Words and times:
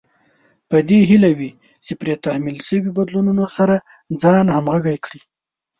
په 0.69 0.77
دې 0.89 0.99
هيله 1.09 1.31
وي 1.37 1.51
چې 1.85 1.91
پرې 2.01 2.13
تحمیل 2.25 2.57
شوي 2.67 2.89
بدلون 2.97 3.37
سره 3.57 3.75
ځان 4.21 4.45
همغږی 4.55 4.97
کړي. 5.05 5.21